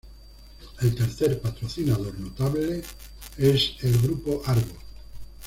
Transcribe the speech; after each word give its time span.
El 0.79 0.95
tercer 0.95 1.39
patrocinador 1.39 2.19
notable 2.19 2.81
es 3.37 3.75
el 3.81 4.01
Grupo 4.01 4.41
Argo. 4.47 4.79